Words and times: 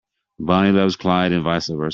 Bonnie 0.39 0.71
loves 0.71 0.95
Clyde 0.95 1.31
and 1.31 1.43
vice 1.43 1.67
versa. 1.69 1.89